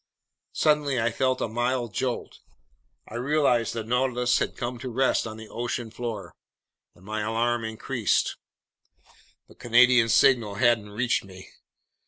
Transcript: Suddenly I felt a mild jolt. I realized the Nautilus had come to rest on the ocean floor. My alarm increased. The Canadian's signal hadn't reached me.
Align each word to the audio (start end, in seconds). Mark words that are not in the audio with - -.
Suddenly 0.53 0.99
I 0.99 1.11
felt 1.11 1.41
a 1.41 1.47
mild 1.47 1.93
jolt. 1.93 2.39
I 3.07 3.13
realized 3.13 3.75
the 3.75 3.83
Nautilus 3.83 4.39
had 4.39 4.57
come 4.57 4.79
to 4.79 4.89
rest 4.89 5.27
on 5.27 5.37
the 5.37 5.47
ocean 5.47 5.91
floor. 5.91 6.33
My 6.95 7.21
alarm 7.21 7.63
increased. 7.63 8.35
The 9.47 9.53
Canadian's 9.53 10.15
signal 10.15 10.55
hadn't 10.55 10.89
reached 10.89 11.23
me. 11.23 11.49